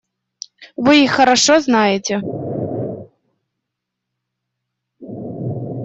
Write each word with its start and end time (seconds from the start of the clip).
Вы 0.75 1.03
их 1.03 1.11
хорошо 1.11 1.59
знаете. 1.59 2.21